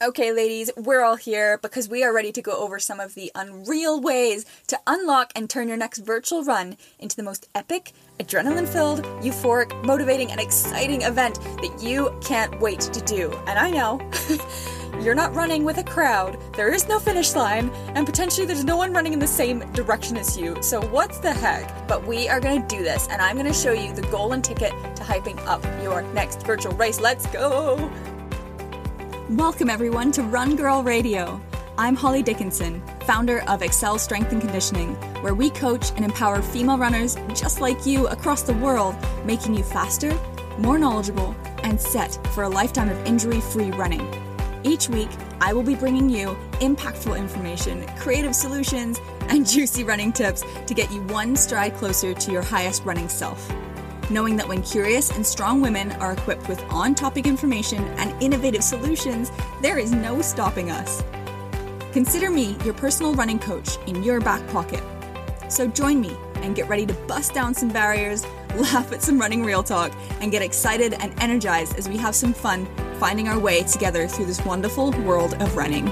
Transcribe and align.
Okay, 0.00 0.32
ladies, 0.32 0.70
we're 0.76 1.02
all 1.02 1.16
here 1.16 1.58
because 1.58 1.88
we 1.88 2.04
are 2.04 2.14
ready 2.14 2.30
to 2.30 2.40
go 2.40 2.52
over 2.52 2.78
some 2.78 3.00
of 3.00 3.16
the 3.16 3.32
unreal 3.34 4.00
ways 4.00 4.46
to 4.68 4.78
unlock 4.86 5.32
and 5.34 5.50
turn 5.50 5.66
your 5.66 5.76
next 5.76 5.98
virtual 5.98 6.44
run 6.44 6.76
into 7.00 7.16
the 7.16 7.24
most 7.24 7.48
epic, 7.56 7.90
adrenaline 8.20 8.68
filled, 8.68 9.02
euphoric, 9.24 9.84
motivating, 9.84 10.30
and 10.30 10.40
exciting 10.40 11.02
event 11.02 11.40
that 11.40 11.82
you 11.82 12.16
can't 12.20 12.60
wait 12.60 12.78
to 12.78 13.00
do. 13.00 13.32
And 13.48 13.58
I 13.58 13.70
know. 13.70 14.00
You're 15.02 15.16
not 15.16 15.34
running 15.34 15.64
with 15.64 15.78
a 15.78 15.84
crowd, 15.84 16.38
there 16.54 16.72
is 16.72 16.88
no 16.88 17.00
finish 17.00 17.34
line, 17.34 17.68
and 17.94 18.06
potentially 18.06 18.46
there's 18.46 18.64
no 18.64 18.76
one 18.76 18.92
running 18.92 19.12
in 19.12 19.18
the 19.18 19.26
same 19.26 19.60
direction 19.72 20.16
as 20.16 20.38
you, 20.38 20.62
so 20.62 20.80
what's 20.80 21.18
the 21.18 21.32
heck? 21.32 21.88
But 21.88 22.06
we 22.06 22.28
are 22.28 22.40
gonna 22.40 22.66
do 22.68 22.84
this, 22.84 23.08
and 23.08 23.20
I'm 23.20 23.36
gonna 23.36 23.52
show 23.52 23.72
you 23.72 23.92
the 23.92 24.02
golden 24.02 24.42
ticket 24.42 24.70
to 24.96 25.02
hyping 25.02 25.44
up 25.46 25.64
your 25.82 26.02
next 26.14 26.46
virtual 26.46 26.72
race. 26.74 27.00
Let's 27.00 27.26
go! 27.26 27.90
Welcome, 29.30 29.68
everyone, 29.68 30.10
to 30.12 30.22
Run 30.22 30.56
Girl 30.56 30.82
Radio. 30.82 31.38
I'm 31.76 31.94
Holly 31.94 32.22
Dickinson, 32.22 32.82
founder 33.02 33.42
of 33.42 33.60
Excel 33.60 33.98
Strength 33.98 34.32
and 34.32 34.40
Conditioning, 34.40 34.94
where 35.20 35.34
we 35.34 35.50
coach 35.50 35.90
and 35.90 36.02
empower 36.02 36.40
female 36.40 36.78
runners 36.78 37.14
just 37.34 37.60
like 37.60 37.84
you 37.84 38.08
across 38.08 38.40
the 38.40 38.54
world, 38.54 38.96
making 39.26 39.54
you 39.54 39.62
faster, 39.62 40.18
more 40.56 40.78
knowledgeable, 40.78 41.36
and 41.62 41.78
set 41.78 42.18
for 42.28 42.44
a 42.44 42.48
lifetime 42.48 42.88
of 42.88 43.04
injury 43.04 43.42
free 43.42 43.70
running. 43.72 44.08
Each 44.64 44.88
week, 44.88 45.10
I 45.42 45.52
will 45.52 45.62
be 45.62 45.74
bringing 45.74 46.08
you 46.08 46.28
impactful 46.60 47.18
information, 47.18 47.86
creative 47.98 48.34
solutions, 48.34 48.98
and 49.28 49.46
juicy 49.46 49.84
running 49.84 50.10
tips 50.10 50.42
to 50.66 50.72
get 50.72 50.90
you 50.90 51.02
one 51.02 51.36
stride 51.36 51.74
closer 51.74 52.14
to 52.14 52.32
your 52.32 52.42
highest 52.42 52.82
running 52.86 53.10
self 53.10 53.46
knowing 54.10 54.36
that 54.36 54.48
when 54.48 54.62
curious 54.62 55.10
and 55.10 55.26
strong 55.26 55.60
women 55.60 55.92
are 55.92 56.12
equipped 56.12 56.48
with 56.48 56.62
on 56.70 56.94
topic 56.94 57.26
information 57.26 57.84
and 57.98 58.22
innovative 58.22 58.62
solutions, 58.62 59.30
there 59.62 59.78
is 59.78 59.92
no 59.92 60.22
stopping 60.22 60.70
us. 60.70 61.02
Consider 61.92 62.30
me 62.30 62.56
your 62.64 62.74
personal 62.74 63.14
running 63.14 63.38
coach 63.38 63.78
in 63.86 64.02
your 64.02 64.20
back 64.20 64.46
pocket. 64.48 64.82
So 65.48 65.66
join 65.66 66.00
me 66.00 66.16
and 66.36 66.54
get 66.54 66.68
ready 66.68 66.86
to 66.86 66.94
bust 67.06 67.34
down 67.34 67.54
some 67.54 67.68
barriers, 67.68 68.24
laugh 68.56 68.92
at 68.92 69.02
some 69.02 69.18
running 69.18 69.44
real 69.44 69.62
talk, 69.62 69.92
and 70.20 70.30
get 70.30 70.42
excited 70.42 70.94
and 70.94 71.12
energized 71.22 71.76
as 71.76 71.88
we 71.88 71.96
have 71.96 72.14
some 72.14 72.32
fun 72.32 72.66
finding 72.98 73.28
our 73.28 73.38
way 73.38 73.62
together 73.62 74.06
through 74.06 74.26
this 74.26 74.44
wonderful 74.44 74.92
world 75.02 75.34
of 75.42 75.56
running. 75.56 75.90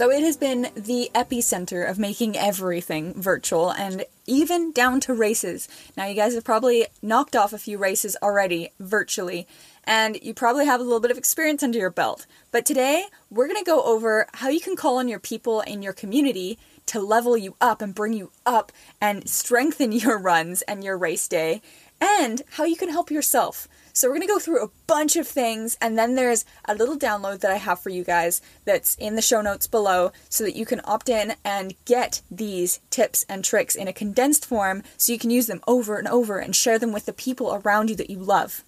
So 0.00 0.10
it 0.10 0.22
has 0.22 0.38
been 0.38 0.70
the 0.74 1.10
epicenter 1.14 1.86
of 1.86 1.98
making 1.98 2.34
everything 2.34 3.12
virtual 3.20 3.70
and 3.70 4.06
even 4.26 4.72
down 4.72 4.98
to 5.00 5.12
races. 5.12 5.68
Now, 5.94 6.06
you 6.06 6.14
guys 6.14 6.32
have 6.32 6.42
probably 6.42 6.86
knocked 7.02 7.36
off 7.36 7.52
a 7.52 7.58
few 7.58 7.76
races 7.76 8.16
already 8.22 8.70
virtually, 8.80 9.46
and 9.84 10.18
you 10.22 10.32
probably 10.32 10.64
have 10.64 10.80
a 10.80 10.84
little 10.84 11.00
bit 11.00 11.10
of 11.10 11.18
experience 11.18 11.62
under 11.62 11.78
your 11.78 11.90
belt. 11.90 12.24
But 12.50 12.64
today, 12.64 13.04
we're 13.28 13.46
going 13.46 13.62
to 13.62 13.70
go 13.70 13.82
over 13.82 14.26
how 14.32 14.48
you 14.48 14.60
can 14.60 14.74
call 14.74 14.96
on 14.96 15.06
your 15.06 15.18
people 15.18 15.60
in 15.60 15.82
your 15.82 15.92
community 15.92 16.58
to 16.86 16.98
level 16.98 17.36
you 17.36 17.54
up 17.60 17.82
and 17.82 17.94
bring 17.94 18.14
you 18.14 18.30
up 18.46 18.72
and 19.02 19.28
strengthen 19.28 19.92
your 19.92 20.18
runs 20.18 20.62
and 20.62 20.82
your 20.82 20.96
race 20.96 21.28
day, 21.28 21.60
and 22.00 22.42
how 22.52 22.64
you 22.64 22.76
can 22.76 22.88
help 22.88 23.10
yourself. 23.10 23.68
So 23.92 24.08
we're 24.08 24.14
going 24.14 24.28
to 24.28 24.34
go 24.34 24.38
through 24.38 24.64
a 24.64 24.70
bunch 24.86 25.16
of 25.16 25.26
things 25.26 25.76
and 25.80 25.98
then 25.98 26.14
there's 26.14 26.44
a 26.64 26.74
little 26.74 26.96
download 26.96 27.40
that 27.40 27.50
I 27.50 27.56
have 27.56 27.80
for 27.80 27.90
you 27.90 28.04
guys 28.04 28.40
that's 28.64 28.94
in 28.96 29.16
the 29.16 29.22
show 29.22 29.40
notes 29.42 29.66
below 29.66 30.12
so 30.28 30.44
that 30.44 30.56
you 30.56 30.64
can 30.64 30.80
opt 30.84 31.08
in 31.08 31.34
and 31.44 31.74
get 31.84 32.22
these 32.30 32.80
tips 32.90 33.26
and 33.28 33.44
tricks 33.44 33.74
in 33.74 33.88
a 33.88 33.92
condensed 33.92 34.46
form 34.46 34.82
so 34.96 35.12
you 35.12 35.18
can 35.18 35.30
use 35.30 35.48
them 35.48 35.60
over 35.66 35.98
and 35.98 36.08
over 36.08 36.38
and 36.38 36.54
share 36.54 36.78
them 36.78 36.92
with 36.92 37.06
the 37.06 37.12
people 37.12 37.60
around 37.62 37.90
you 37.90 37.96
that 37.96 38.10
you 38.10 38.18
love. 38.18 38.64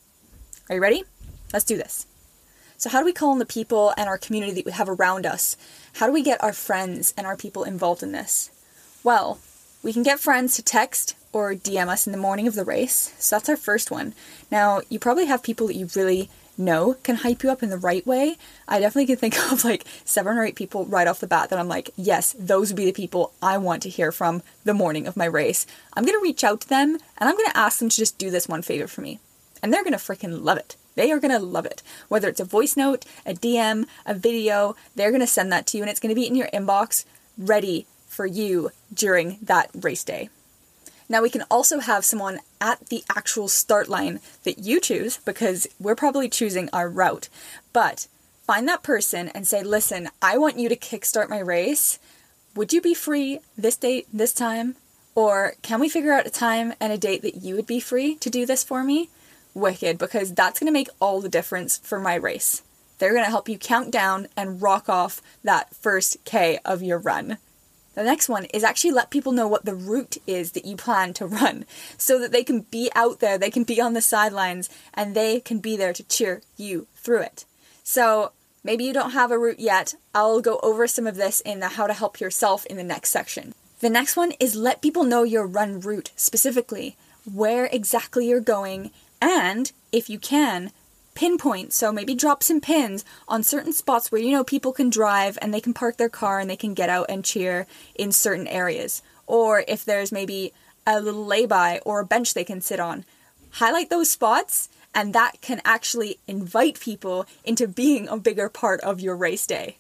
Are 0.69 0.75
you 0.75 0.83
ready? 0.83 1.05
Let's 1.53 1.65
do 1.65 1.77
this. 1.77 2.07
So, 2.77 2.91
how 2.91 2.99
do 2.99 3.05
we 3.05 3.13
call 3.13 3.31
on 3.31 3.39
the 3.39 3.47
people 3.47 3.95
and 3.97 4.09
our 4.09 4.19
community 4.19 4.55
that 4.55 4.67
we 4.67 4.73
have 4.73 4.89
around 4.89 5.25
us? 5.25 5.57
How 5.95 6.07
do 6.07 6.13
we 6.13 6.23
get 6.23 6.43
our 6.43 6.53
friends 6.53 7.15
and 7.17 7.29
our 7.29 7.37
people 7.37 7.63
involved 7.63 8.03
in 8.03 8.11
this? 8.11 8.51
Well, 9.05 9.39
we 9.85 9.93
can 9.93 10.03
get 10.03 10.19
friends 10.19 10.57
to 10.57 10.63
text 10.65 11.15
or 11.33 11.55
DM 11.55 11.89
us 11.89 12.07
in 12.07 12.13
the 12.13 12.19
morning 12.19 12.47
of 12.47 12.55
the 12.55 12.65
race. 12.65 13.15
So 13.19 13.37
that's 13.37 13.49
our 13.49 13.57
first 13.57 13.91
one. 13.91 14.15
Now, 14.51 14.83
you 14.89 14.99
probably 14.99 15.27
have 15.27 15.43
people 15.43 15.67
that 15.69 15.77
you 15.77 15.89
really 15.95 16.31
know 16.59 16.95
can 17.03 17.17
hype 17.17 17.43
you 17.43 17.51
up 17.51 17.63
in 17.63 17.71
the 17.71 17.79
right 17.79 18.07
way. 18.07 18.37
I 18.69 18.81
definitely 18.81 19.07
can 19.07 19.17
think 19.17 19.39
of 19.53 19.65
like 19.65 19.85
seven 20.05 20.37
or 20.37 20.45
eight 20.45 20.55
people 20.55 20.85
right 20.85 21.07
off 21.07 21.21
the 21.21 21.27
bat 21.27 21.51
that 21.51 21.59
I'm 21.59 21.69
like, 21.69 21.91
yes, 21.97 22.35
those 22.39 22.71
would 22.71 22.77
be 22.77 22.85
the 22.85 22.93
people 22.93 23.33
I 23.43 23.59
want 23.59 23.83
to 23.83 23.89
hear 23.89 24.13
from 24.13 24.43
the 24.65 24.75
morning 24.75 25.07
of 25.07 25.17
my 25.17 25.25
race. 25.25 25.67
I'm 25.95 26.05
going 26.05 26.19
to 26.19 26.23
reach 26.23 26.45
out 26.45 26.61
to 26.63 26.69
them 26.69 26.99
and 27.19 27.29
I'm 27.29 27.37
going 27.37 27.51
to 27.51 27.57
ask 27.57 27.79
them 27.79 27.89
to 27.89 27.97
just 27.97 28.19
do 28.19 28.31
this 28.31 28.49
one 28.49 28.63
favor 28.63 28.87
for 28.87 29.01
me. 29.01 29.19
And 29.63 29.73
they're 29.73 29.85
going 29.85 29.93
to 29.93 29.99
freaking 29.99 30.43
love 30.43 30.59
it. 30.59 30.77
They 30.95 31.11
are 31.11 31.21
going 31.21 31.33
to 31.33 31.39
love 31.39 31.65
it. 31.65 31.83
Whether 32.09 32.29
it's 32.29 32.41
a 32.41 32.45
voice 32.45 32.77
note, 32.77 33.07
a 33.25 33.33
DM, 33.33 33.87
a 34.05 34.15
video, 34.15 34.77
they're 34.95 35.11
going 35.11 35.21
to 35.21 35.27
send 35.27 35.51
that 35.53 35.67
to 35.69 35.79
you 35.79 35.83
and 35.83 35.91
it's 35.91 36.01
going 36.01 36.15
to 36.15 36.21
be 36.21 36.27
in 36.27 36.35
your 36.35 36.49
inbox 36.49 37.05
ready 37.39 37.87
for 38.07 38.27
you 38.27 38.71
during 38.93 39.39
that 39.41 39.71
race 39.75 40.05
day. 40.05 40.29
Now, 41.13 41.21
we 41.21 41.29
can 41.29 41.45
also 41.51 41.81
have 41.81 42.07
someone 42.07 42.41
at 42.59 42.89
the 42.89 43.05
actual 43.15 43.47
start 43.47 43.87
line 43.87 44.21
that 44.45 44.61
you 44.61 44.81
choose 44.81 45.19
because 45.19 45.67
we're 45.79 45.95
probably 45.95 46.27
choosing 46.31 46.71
our 46.73 46.89
route. 46.89 47.29
But 47.75 48.07
find 48.47 48.67
that 48.67 48.83
person 48.83 49.29
and 49.29 49.47
say, 49.47 49.63
listen, 49.63 50.09
I 50.23 50.39
want 50.39 50.59
you 50.59 50.71
to 50.71 50.75
kickstart 50.75 51.29
my 51.29 51.41
race. 51.41 51.99
Would 52.57 52.73
you 52.73 52.81
be 52.81 52.95
free 52.95 53.41
this 53.59 53.77
date, 53.77 54.07
this 54.11 54.33
time? 54.33 54.77
Or 55.15 55.53
can 55.61 55.81
we 55.81 55.91
figure 55.91 56.15
out 56.15 56.27
a 56.27 56.31
time 56.31 56.73
and 56.81 56.95
a 56.95 56.97
date 56.97 57.21
that 57.21 57.43
you 57.43 57.57
would 57.57 57.67
be 57.67 57.79
free 57.79 58.15
to 58.15 58.31
do 58.31 58.47
this 58.47 58.65
for 58.65 58.83
me? 58.83 59.11
Wicked, 59.53 59.99
because 59.99 60.33
that's 60.33 60.59
going 60.59 60.69
to 60.69 60.73
make 60.73 60.89
all 60.99 61.21
the 61.21 61.29
difference 61.29 61.77
for 61.77 62.01
my 62.01 62.15
race. 62.15 62.63
They're 62.97 63.13
going 63.13 63.27
to 63.27 63.31
help 63.31 63.51
you 63.51 63.59
count 63.59 63.91
down 63.91 64.29
and 64.35 64.63
rock 64.63 64.89
off 64.89 65.21
that 65.45 65.77
first 65.77 66.25
K 66.25 66.59
of 66.65 66.83
your 66.83 66.97
run. 66.97 67.37
The 67.95 68.03
next 68.03 68.29
one 68.29 68.47
is 68.47 68.65
actually 68.65 68.93
let 68.93 69.11
people 69.11 69.33
know 69.33 69.47
what 69.47 69.65
the 69.65 69.75
route 69.75 70.17
is 70.27 70.53
that 70.53 70.65
you 70.65 70.77
plan 70.77 71.13
to 71.15 71.27
run 71.27 71.67
so 71.99 72.19
that 72.19 72.33
they 72.33 72.43
can 72.43 72.61
be 72.61 72.91
out 72.95 73.21
there, 73.21 73.37
they 73.37 73.51
can 73.51 73.65
be 73.65 73.81
on 73.81 73.93
the 73.93 74.01
sidelines, 74.01 74.71
and 74.95 75.15
they 75.15 75.41
can 75.41 75.59
be 75.59 75.77
there 75.77 75.93
to 75.93 76.03
cheer 76.03 76.41
you 76.57 76.87
through 76.97 77.21
it. 77.21 77.45
So 77.85 78.33
maybe 78.65 78.85
you 78.85 78.95
don't 78.95 79.11
have 79.11 79.31
a 79.31 79.39
route 79.39 79.61
yet. 79.61 79.95
I'll 80.15 80.41
go 80.41 80.59
over 80.63 80.87
some 80.87 81.07
of 81.07 81.17
this 81.17 81.41
in 81.41 81.61
the 81.61 81.69
how 81.69 81.87
to 81.87 81.93
help 81.93 82.21
yourself 82.21 82.65
in 82.67 82.77
the 82.77 82.83
next 82.83 83.11
section. 83.11 83.55
The 83.81 83.91
next 83.91 84.17
one 84.17 84.33
is 84.41 84.55
let 84.55 84.81
people 84.81 85.05
know 85.05 85.25
your 85.25 85.47
run 85.47 85.81
route 85.81 86.13
specifically, 86.17 86.97
where 87.31 87.67
exactly 87.67 88.29
you're 88.29 88.41
going, 88.41 88.91
and 89.21 89.71
if 89.91 90.09
you 90.09 90.19
can, 90.19 90.71
pinpoint. 91.15 91.73
So 91.73 91.93
maybe 91.93 92.15
drop 92.15 92.43
some 92.43 92.61
pins 92.61 93.05
on 93.29 93.43
certain 93.43 93.73
spots 93.73 94.11
where 94.11 94.21
you 94.21 94.33
know 94.33 94.45
people 94.45 94.73
can 94.73 94.91
drive 94.91 95.39
and 95.41 95.53
they 95.53 95.61
can 95.61 95.75
park 95.75 95.97
their 95.97 96.09
car 96.09 96.39
and 96.39 96.49
they 96.49 96.57
can 96.57 96.75
get 96.75 96.89
out 96.89 97.07
and 97.09 97.25
cheer 97.25 97.67
in 97.95 98.13
certain 98.13 98.47
areas. 98.47 99.03
Or 99.27 99.65
if 99.69 99.85
there's 99.85 100.13
maybe 100.13 100.53
a 100.87 101.01
little 101.01 101.25
lay-by 101.25 101.81
or 101.85 102.01
a 102.01 102.07
bench 102.07 102.35
they 102.35 102.45
can 102.45 102.61
sit 102.61 102.81
on, 102.81 103.05
highlight 103.51 103.91
those 103.91 104.11
spots 104.11 104.69
and 104.95 105.15
that 105.15 105.41
can 105.41 105.61
actually 105.65 106.19
invite 106.27 106.81
people 106.81 107.27
into 107.45 107.67
being 107.67 108.09
a 108.09 108.17
bigger 108.17 108.49
part 108.49 108.81
of 108.83 109.01
your 109.01 109.17
race 109.17 109.47
day. 109.47 109.79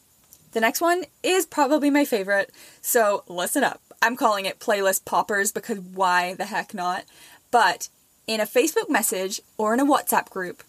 The 0.52 0.60
next 0.60 0.80
one 0.80 1.04
is 1.22 1.46
probably 1.46 1.90
my 1.90 2.04
favorite, 2.04 2.50
so 2.80 3.24
listen 3.26 3.64
up. 3.64 3.80
I'm 4.02 4.16
calling 4.16 4.46
it 4.46 4.58
playlist 4.58 5.04
poppers 5.04 5.52
because 5.52 5.80
why 5.80 6.34
the 6.34 6.46
heck 6.46 6.74
not? 6.74 7.04
But 7.50 7.88
in 8.26 8.40
a 8.40 8.46
Facebook 8.46 8.88
message 8.88 9.40
or 9.56 9.74
in 9.74 9.80
a 9.80 9.86
WhatsApp 9.86 10.28
group, 10.28 10.62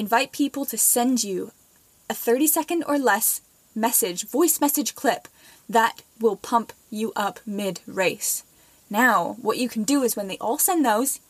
invite 0.00 0.32
people 0.32 0.64
to 0.64 0.78
send 0.78 1.22
you 1.22 1.52
a 2.08 2.14
30 2.14 2.46
second 2.46 2.84
or 2.88 2.98
less 2.98 3.42
message, 3.74 4.26
voice 4.26 4.58
message 4.58 4.94
clip 4.94 5.28
that 5.68 6.02
will 6.18 6.36
pump 6.36 6.72
you 6.90 7.12
up 7.14 7.38
mid 7.44 7.80
race. 7.86 8.42
Now, 8.88 9.36
what 9.42 9.58
you 9.58 9.68
can 9.68 9.84
do 9.84 10.02
is 10.02 10.16
when 10.16 10.26
they 10.26 10.38
all 10.38 10.58
send 10.58 10.86
those, 10.86 11.20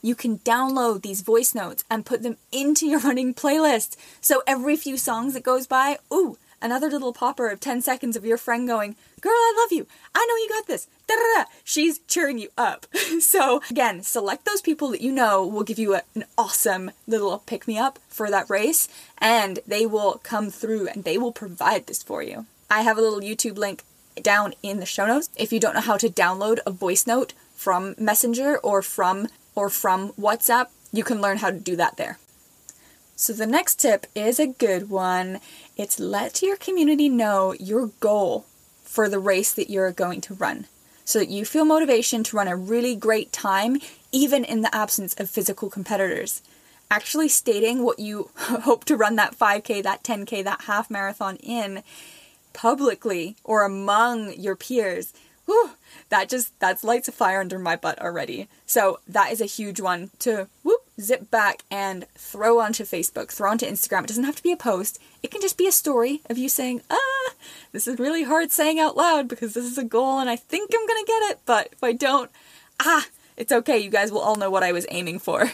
you 0.00 0.14
can 0.14 0.38
download 0.38 1.02
these 1.02 1.22
voice 1.22 1.56
notes 1.56 1.82
and 1.90 2.06
put 2.06 2.22
them 2.22 2.36
into 2.52 2.86
your 2.86 3.00
running 3.08 3.34
playlist. 3.34 3.96
So 4.20 4.44
every 4.46 4.76
few 4.76 4.96
songs 4.96 5.34
that 5.34 5.42
goes 5.42 5.66
by, 5.66 5.98
ooh, 6.12 6.38
another 6.62 6.88
little 6.88 7.12
popper 7.12 7.48
of 7.48 7.60
10 7.60 7.82
seconds 7.82 8.16
of 8.16 8.24
your 8.24 8.36
friend 8.36 8.66
going, 8.66 8.96
Girl, 9.20 9.32
I 9.32 9.54
love 9.60 9.72
you. 9.72 9.86
I 10.14 10.26
know 10.26 10.36
you 10.36 10.48
got 10.48 10.66
this. 10.66 10.86
Da 11.06 11.14
da 11.14 11.42
da. 11.42 11.50
She's 11.64 11.98
cheering 12.00 12.38
you 12.38 12.48
up. 12.56 12.86
so, 13.20 13.60
again, 13.70 14.02
select 14.02 14.44
those 14.46 14.62
people 14.62 14.88
that 14.90 15.00
you 15.02 15.12
know 15.12 15.46
will 15.46 15.62
give 15.62 15.78
you 15.78 15.94
a, 15.94 16.02
an 16.14 16.24
awesome 16.38 16.90
little 17.06 17.38
pick 17.38 17.68
me 17.68 17.78
up 17.78 17.98
for 18.08 18.30
that 18.30 18.48
race, 18.48 18.88
and 19.18 19.58
they 19.66 19.84
will 19.84 20.20
come 20.22 20.50
through 20.50 20.88
and 20.88 21.04
they 21.04 21.18
will 21.18 21.32
provide 21.32 21.86
this 21.86 22.02
for 22.02 22.22
you. 22.22 22.46
I 22.70 22.82
have 22.82 22.96
a 22.96 23.02
little 23.02 23.20
YouTube 23.20 23.58
link 23.58 23.84
down 24.22 24.54
in 24.62 24.80
the 24.80 24.86
show 24.86 25.06
notes. 25.06 25.28
If 25.36 25.52
you 25.52 25.60
don't 25.60 25.74
know 25.74 25.80
how 25.80 25.96
to 25.96 26.08
download 26.08 26.58
a 26.66 26.70
voice 26.70 27.06
note 27.06 27.32
from 27.54 27.94
Messenger 27.98 28.58
or 28.58 28.82
from 28.82 29.28
or 29.54 29.68
from 29.68 30.10
WhatsApp, 30.12 30.68
you 30.92 31.04
can 31.04 31.20
learn 31.20 31.38
how 31.38 31.50
to 31.50 31.58
do 31.58 31.76
that 31.76 31.96
there. 31.96 32.18
So 33.20 33.34
the 33.34 33.44
next 33.44 33.74
tip 33.74 34.06
is 34.14 34.40
a 34.40 34.46
good 34.46 34.88
one. 34.88 35.40
It's 35.76 36.00
let 36.00 36.40
your 36.40 36.56
community 36.56 37.10
know 37.10 37.52
your 37.60 37.88
goal 38.00 38.46
for 38.82 39.10
the 39.10 39.18
race 39.18 39.52
that 39.52 39.68
you're 39.68 39.92
going 39.92 40.22
to 40.22 40.32
run 40.32 40.68
so 41.04 41.18
that 41.18 41.28
you 41.28 41.44
feel 41.44 41.66
motivation 41.66 42.24
to 42.24 42.36
run 42.36 42.48
a 42.48 42.56
really 42.56 42.96
great 42.96 43.30
time 43.30 43.76
even 44.10 44.42
in 44.42 44.62
the 44.62 44.74
absence 44.74 45.12
of 45.20 45.28
physical 45.28 45.68
competitors. 45.68 46.40
Actually 46.90 47.28
stating 47.28 47.82
what 47.82 47.98
you 47.98 48.30
hope 48.36 48.86
to 48.86 48.96
run 48.96 49.16
that 49.16 49.38
5k, 49.38 49.82
that 49.82 50.02
10k, 50.02 50.42
that 50.42 50.62
half 50.62 50.88
marathon 50.88 51.36
in 51.42 51.82
publicly 52.54 53.36
or 53.44 53.64
among 53.64 54.32
your 54.32 54.56
peers, 54.56 55.12
whew, 55.44 55.72
that 56.08 56.30
just 56.30 56.58
that's 56.58 56.82
lights 56.82 57.06
a 57.06 57.12
fire 57.12 57.40
under 57.40 57.58
my 57.58 57.76
butt 57.76 58.00
already. 58.00 58.48
So 58.64 59.00
that 59.06 59.30
is 59.30 59.42
a 59.42 59.44
huge 59.44 59.78
one 59.78 60.08
to 60.20 60.48
whoop 60.62 60.84
zip 61.00 61.30
back 61.30 61.64
and 61.70 62.06
throw 62.14 62.60
onto 62.60 62.84
Facebook, 62.84 63.30
throw 63.30 63.50
onto 63.50 63.66
Instagram. 63.66 64.02
It 64.02 64.08
doesn't 64.08 64.24
have 64.24 64.36
to 64.36 64.42
be 64.42 64.52
a 64.52 64.56
post. 64.56 64.98
It 65.22 65.30
can 65.30 65.40
just 65.40 65.58
be 65.58 65.66
a 65.66 65.72
story 65.72 66.22
of 66.28 66.38
you 66.38 66.48
saying, 66.48 66.82
"Ah, 66.90 67.32
this 67.72 67.86
is 67.86 67.98
really 67.98 68.24
hard 68.24 68.52
saying 68.52 68.78
out 68.78 68.96
loud 68.96 69.28
because 69.28 69.54
this 69.54 69.64
is 69.64 69.78
a 69.78 69.84
goal 69.84 70.18
and 70.18 70.30
I 70.30 70.36
think 70.36 70.70
I'm 70.74 70.86
to 71.04 71.12
get 71.12 71.30
it, 71.30 71.40
but 71.46 71.68
if 71.72 71.82
I 71.82 71.92
don't, 71.92 72.30
ah, 72.80 73.06
it's 73.36 73.52
okay. 73.52 73.78
You 73.78 73.90
guys 73.90 74.12
will 74.12 74.20
all 74.20 74.36
know 74.36 74.50
what 74.50 74.62
I 74.62 74.72
was 74.72 74.86
aiming 74.90 75.18
for." 75.18 75.52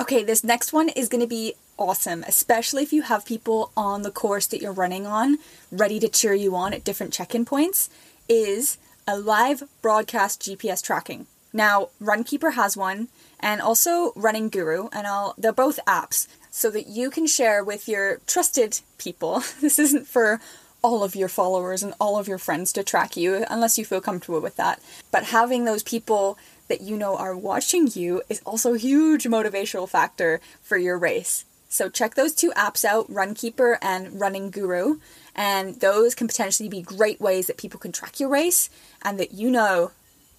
Okay, 0.00 0.24
this 0.24 0.42
next 0.42 0.72
one 0.72 0.88
is 0.88 1.08
to 1.20 1.28
be 1.28 1.54
awesome, 1.78 2.24
especially 2.26 2.82
if 2.82 2.92
you 2.92 3.02
have 3.02 3.24
people 3.24 3.70
on 3.76 4.02
the 4.02 4.10
course 4.10 4.46
that 4.46 4.60
you're 4.60 4.72
running 4.72 5.06
on 5.06 5.38
ready 5.70 6.00
to 6.00 6.08
cheer 6.08 6.34
you 6.34 6.56
on 6.56 6.72
at 6.72 6.84
different 6.84 7.12
check-in 7.12 7.44
points 7.44 7.88
is 8.28 8.78
a 9.06 9.18
live 9.18 9.64
broadcast 9.80 10.42
GPS 10.42 10.82
tracking. 10.82 11.26
Now, 11.52 11.90
Runkeeper 12.00 12.54
has 12.54 12.76
one 12.76 13.08
and 13.42 13.60
also 13.60 14.12
Running 14.14 14.48
Guru 14.48 14.88
and 14.92 15.06
I'll 15.06 15.34
they're 15.36 15.52
both 15.52 15.78
apps 15.86 16.28
so 16.50 16.70
that 16.70 16.86
you 16.86 17.10
can 17.10 17.26
share 17.26 17.64
with 17.64 17.88
your 17.88 18.20
trusted 18.26 18.80
people. 18.98 19.42
This 19.60 19.78
isn't 19.78 20.06
for 20.06 20.40
all 20.82 21.04
of 21.04 21.14
your 21.14 21.28
followers 21.28 21.82
and 21.82 21.94
all 22.00 22.18
of 22.18 22.28
your 22.28 22.38
friends 22.38 22.72
to 22.72 22.82
track 22.82 23.16
you 23.16 23.44
unless 23.48 23.78
you 23.78 23.84
feel 23.84 24.00
comfortable 24.00 24.40
with 24.40 24.56
that. 24.56 24.80
But 25.10 25.24
having 25.24 25.64
those 25.64 25.82
people 25.82 26.38
that 26.68 26.80
you 26.80 26.96
know 26.96 27.16
are 27.16 27.36
watching 27.36 27.88
you 27.92 28.22
is 28.28 28.42
also 28.44 28.74
a 28.74 28.78
huge 28.78 29.24
motivational 29.24 29.88
factor 29.88 30.40
for 30.62 30.76
your 30.76 30.98
race. 30.98 31.44
So 31.68 31.88
check 31.88 32.14
those 32.14 32.34
two 32.34 32.50
apps 32.50 32.84
out, 32.84 33.10
Runkeeper 33.10 33.78
and 33.80 34.20
Running 34.20 34.50
Guru, 34.50 34.98
and 35.34 35.80
those 35.80 36.14
can 36.14 36.26
potentially 36.26 36.68
be 36.68 36.82
great 36.82 37.20
ways 37.20 37.46
that 37.46 37.56
people 37.56 37.80
can 37.80 37.92
track 37.92 38.20
your 38.20 38.28
race 38.28 38.68
and 39.02 39.18
that 39.18 39.32
you 39.32 39.50
know 39.50 39.92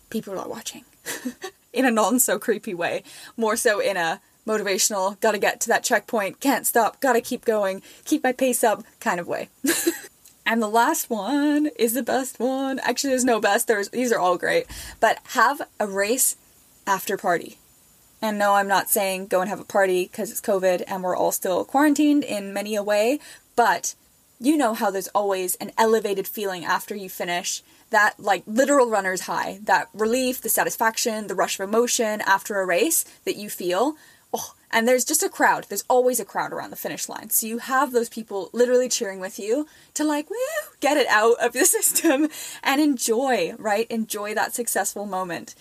people 0.09 0.37
are 0.37 0.47
watching 0.47 0.83
in 1.73 1.85
a 1.85 1.91
non 1.91 2.19
so 2.19 2.39
creepy 2.39 2.73
way, 2.73 3.03
more 3.35 3.55
so 3.55 3.79
in 3.79 3.97
a 3.97 4.21
motivational, 4.47 5.19
gotta 5.19 5.37
get 5.37 5.59
to 5.61 5.67
that 5.69 5.83
checkpoint, 5.83 6.39
can't 6.39 6.67
stop, 6.67 6.99
gotta 7.01 7.21
keep 7.21 7.45
going, 7.45 7.81
keep 8.05 8.23
my 8.23 8.31
pace 8.31 8.63
up 8.63 8.83
kind 8.99 9.19
of 9.19 9.27
way. 9.27 9.49
and 10.45 10.61
the 10.61 10.69
last 10.69 11.09
one 11.09 11.69
is 11.79 11.93
the 11.93 12.03
best 12.03 12.39
one. 12.39 12.79
Actually, 12.79 13.11
there's 13.11 13.25
no 13.25 13.39
best, 13.39 13.67
there's 13.67 13.89
these 13.89 14.11
are 14.11 14.19
all 14.19 14.37
great, 14.37 14.65
but 14.99 15.19
have 15.29 15.61
a 15.79 15.87
race 15.87 16.35
after 16.85 17.17
party. 17.17 17.57
And 18.21 18.37
no, 18.37 18.53
I'm 18.53 18.67
not 18.67 18.89
saying 18.89 19.27
go 19.27 19.41
and 19.41 19.49
have 19.49 19.59
a 19.59 19.65
party 19.65 20.05
because 20.05 20.31
it's 20.31 20.41
COVID 20.41 20.83
and 20.87 21.03
we're 21.03 21.15
all 21.15 21.31
still 21.31 21.65
quarantined 21.65 22.23
in 22.23 22.53
many 22.53 22.75
a 22.75 22.83
way, 22.83 23.19
but 23.55 23.95
you 24.39 24.57
know 24.57 24.73
how 24.73 24.91
there's 24.91 25.09
always 25.09 25.55
an 25.55 25.71
elevated 25.77 26.27
feeling 26.27 26.65
after 26.65 26.95
you 26.95 27.09
finish 27.09 27.61
that 27.93 28.19
like 28.19 28.43
literal 28.45 28.89
runner's 28.89 29.21
high, 29.21 29.59
that 29.63 29.87
relief, 29.93 30.41
the 30.41 30.49
satisfaction, 30.49 31.27
the 31.27 31.35
rush 31.35 31.59
of 31.59 31.67
emotion 31.67 32.21
after 32.21 32.59
a 32.59 32.65
race 32.65 33.05
that 33.23 33.35
you 33.35 33.49
feel. 33.49 33.95
Oh, 34.33 34.55
and 34.71 34.87
there's 34.87 35.05
just 35.05 35.21
a 35.21 35.29
crowd. 35.29 35.67
There's 35.69 35.83
always 35.87 36.19
a 36.19 36.25
crowd 36.25 36.51
around 36.51 36.71
the 36.71 36.75
finish 36.75 37.07
line. 37.07 37.29
So 37.29 37.45
you 37.45 37.59
have 37.59 37.91
those 37.91 38.09
people 38.09 38.49
literally 38.51 38.89
cheering 38.89 39.19
with 39.19 39.37
you 39.37 39.67
to 39.93 40.03
like, 40.03 40.29
woo, 40.29 40.35
get 40.79 40.97
it 40.97 41.07
out 41.07 41.35
of 41.39 41.53
the 41.53 41.65
system 41.65 42.29
and 42.63 42.81
enjoy, 42.81 43.53
right? 43.59 43.85
Enjoy 43.91 44.33
that 44.33 44.55
successful 44.55 45.05
moment. 45.05 45.53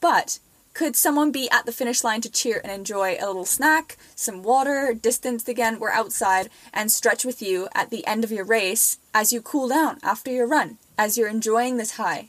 But 0.00 0.38
could 0.72 0.94
someone 0.94 1.32
be 1.32 1.50
at 1.50 1.66
the 1.66 1.72
finish 1.72 2.04
line 2.04 2.20
to 2.20 2.30
cheer 2.30 2.60
and 2.62 2.70
enjoy 2.70 3.16
a 3.20 3.26
little 3.26 3.44
snack, 3.44 3.96
some 4.14 4.42
water, 4.42 4.94
distanced 4.94 5.48
again, 5.48 5.80
we're 5.80 5.90
outside, 5.90 6.48
and 6.72 6.92
stretch 6.92 7.24
with 7.24 7.42
you 7.42 7.68
at 7.74 7.90
the 7.90 8.06
end 8.06 8.22
of 8.22 8.30
your 8.30 8.44
race 8.44 8.98
as 9.12 9.32
you 9.32 9.42
cool 9.42 9.68
down 9.68 9.98
after 10.04 10.30
your 10.30 10.46
run, 10.46 10.78
as 11.00 11.16
you're 11.16 11.28
enjoying 11.28 11.78
this 11.78 11.92
high? 11.92 12.28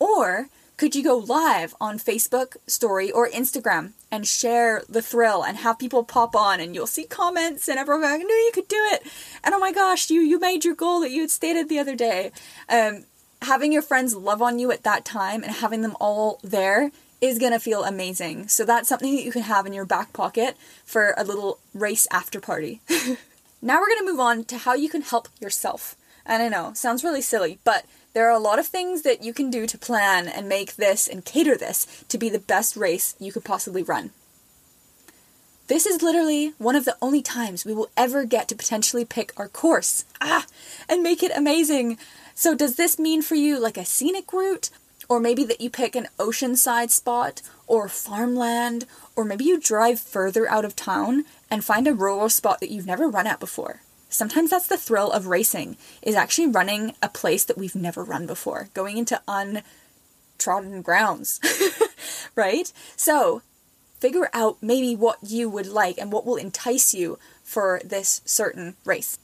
Or 0.00 0.48
could 0.76 0.96
you 0.96 1.04
go 1.04 1.16
live 1.16 1.72
on 1.80 2.00
Facebook, 2.00 2.56
story, 2.66 3.12
or 3.12 3.28
Instagram 3.28 3.92
and 4.10 4.26
share 4.26 4.82
the 4.88 5.00
thrill 5.02 5.44
and 5.44 5.58
have 5.58 5.78
people 5.78 6.02
pop 6.02 6.34
on 6.34 6.58
and 6.58 6.74
you'll 6.74 6.88
see 6.88 7.04
comments 7.04 7.68
and 7.68 7.78
everyone 7.78 8.02
going, 8.02 8.26
knew 8.26 8.34
you 8.34 8.50
could 8.52 8.66
do 8.66 8.88
it. 8.90 9.04
And 9.44 9.54
oh 9.54 9.60
my 9.60 9.72
gosh, 9.72 10.10
you, 10.10 10.20
you 10.20 10.40
made 10.40 10.64
your 10.64 10.74
goal 10.74 10.98
that 11.00 11.12
you 11.12 11.20
had 11.20 11.30
stated 11.30 11.68
the 11.68 11.78
other 11.78 11.94
day. 11.94 12.32
Um, 12.68 13.04
having 13.42 13.72
your 13.72 13.82
friends 13.82 14.16
love 14.16 14.42
on 14.42 14.58
you 14.58 14.72
at 14.72 14.82
that 14.82 15.04
time 15.04 15.44
and 15.44 15.52
having 15.52 15.82
them 15.82 15.96
all 16.00 16.40
there 16.42 16.90
is 17.20 17.38
going 17.38 17.52
to 17.52 17.60
feel 17.60 17.84
amazing. 17.84 18.48
So 18.48 18.64
that's 18.64 18.88
something 18.88 19.14
that 19.14 19.24
you 19.24 19.30
can 19.30 19.42
have 19.42 19.64
in 19.64 19.72
your 19.72 19.86
back 19.86 20.12
pocket 20.12 20.56
for 20.84 21.14
a 21.16 21.22
little 21.22 21.60
race 21.72 22.08
after 22.10 22.40
party. 22.40 22.80
now 23.62 23.78
we're 23.78 23.86
going 23.86 24.04
to 24.04 24.10
move 24.10 24.20
on 24.20 24.42
to 24.46 24.58
how 24.58 24.74
you 24.74 24.88
can 24.88 25.02
help 25.02 25.28
yourself. 25.40 25.94
And 26.26 26.42
I 26.42 26.48
know, 26.48 26.72
sounds 26.74 27.02
really 27.02 27.22
silly, 27.22 27.58
but 27.64 27.86
there 28.18 28.28
are 28.28 28.36
a 28.36 28.40
lot 28.40 28.58
of 28.58 28.66
things 28.66 29.02
that 29.02 29.22
you 29.22 29.32
can 29.32 29.48
do 29.48 29.64
to 29.64 29.78
plan 29.78 30.26
and 30.26 30.48
make 30.48 30.74
this 30.74 31.06
and 31.06 31.24
cater 31.24 31.56
this 31.56 31.86
to 32.08 32.18
be 32.18 32.28
the 32.28 32.40
best 32.40 32.76
race 32.76 33.14
you 33.20 33.30
could 33.30 33.44
possibly 33.44 33.80
run. 33.80 34.10
This 35.68 35.86
is 35.86 36.02
literally 36.02 36.52
one 36.58 36.74
of 36.74 36.84
the 36.84 36.96
only 37.00 37.22
times 37.22 37.64
we 37.64 37.72
will 37.72 37.90
ever 37.96 38.24
get 38.24 38.48
to 38.48 38.56
potentially 38.56 39.04
pick 39.04 39.32
our 39.36 39.46
course. 39.46 40.04
Ah, 40.20 40.46
and 40.88 41.00
make 41.00 41.22
it 41.22 41.30
amazing. 41.36 41.96
So, 42.34 42.56
does 42.56 42.74
this 42.74 42.98
mean 42.98 43.22
for 43.22 43.36
you 43.36 43.60
like 43.60 43.76
a 43.76 43.84
scenic 43.84 44.32
route 44.32 44.70
or 45.08 45.20
maybe 45.20 45.44
that 45.44 45.60
you 45.60 45.70
pick 45.70 45.94
an 45.94 46.08
oceanside 46.18 46.90
spot 46.90 47.40
or 47.68 47.88
farmland, 47.88 48.84
or 49.14 49.24
maybe 49.24 49.44
you 49.44 49.60
drive 49.60 50.00
further 50.00 50.50
out 50.50 50.64
of 50.64 50.74
town 50.74 51.24
and 51.52 51.64
find 51.64 51.86
a 51.86 51.94
rural 51.94 52.28
spot 52.28 52.58
that 52.58 52.70
you've 52.70 52.84
never 52.84 53.08
run 53.08 53.28
at 53.28 53.38
before. 53.38 53.82
Sometimes 54.08 54.50
that's 54.50 54.66
the 54.66 54.76
thrill 54.76 55.10
of 55.10 55.26
racing, 55.26 55.76
is 56.02 56.14
actually 56.14 56.48
running 56.48 56.94
a 57.02 57.08
place 57.08 57.44
that 57.44 57.58
we've 57.58 57.76
never 57.76 58.02
run 58.02 58.26
before, 58.26 58.68
going 58.72 58.96
into 58.96 59.20
untrodden 59.28 60.82
grounds, 60.82 61.40
right? 62.34 62.72
So, 62.96 63.42
figure 64.00 64.30
out 64.32 64.58
maybe 64.62 64.96
what 64.96 65.18
you 65.22 65.48
would 65.48 65.66
like 65.66 65.98
and 65.98 66.10
what 66.10 66.24
will 66.24 66.36
entice 66.36 66.94
you 66.94 67.18
for 67.42 67.80
this 67.84 68.22
certain 68.24 68.76
race. 68.84 69.18